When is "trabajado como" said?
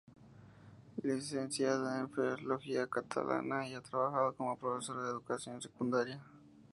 3.81-4.57